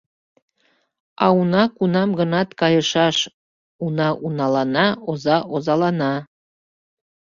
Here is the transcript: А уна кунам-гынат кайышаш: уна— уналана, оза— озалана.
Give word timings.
А 1.25 1.27
уна 1.39 1.63
кунам-гынат 1.77 2.49
кайышаш: 2.61 3.17
уна— 3.85 4.09
уналана, 4.25 4.85
оза— 5.11 5.37
озалана. 5.55 6.13